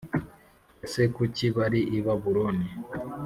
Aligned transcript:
ese 0.85 1.01
kuki 1.15 1.45
bari 1.57 1.81
i 1.97 1.99
babuloni 2.05 2.67